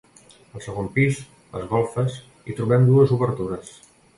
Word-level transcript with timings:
Al 0.55 0.63
segon 0.67 0.87
pis, 0.95 1.19
les 1.57 1.67
golfes, 1.73 2.17
hi 2.49 2.59
trobem 2.61 2.89
dues 2.89 3.17
obertures. 3.19 3.79